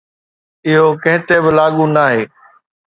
اهو 0.67 0.87
ڪنهن 1.03 1.21
تي 1.27 1.35
به 1.43 1.51
لاڳو 1.57 1.85
ناهي. 1.95 2.23